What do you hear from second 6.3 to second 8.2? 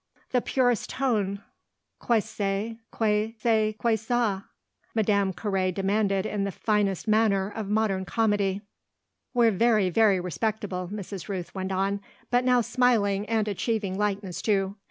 the finest manner of modern